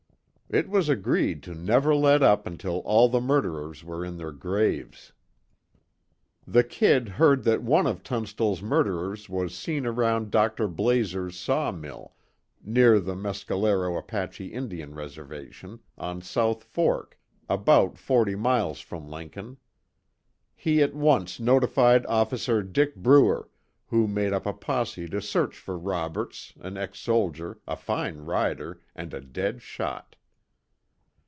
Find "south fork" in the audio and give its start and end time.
16.21-17.17